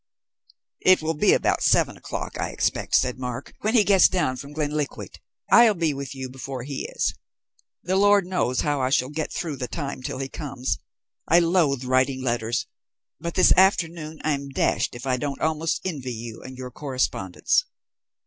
[0.79, 4.51] "It will be about seven o'clock, I expect," said Mark, "when he gets down from
[4.51, 5.19] Glenkliquart.
[5.51, 7.13] I'll be with you before he is.
[7.83, 10.79] The Lord knows how I shall get through the time till he comes.
[11.27, 12.65] I loathe writing letters,
[13.19, 17.65] but this afternoon I'm dashed if I don't almost envy you and your correspondence."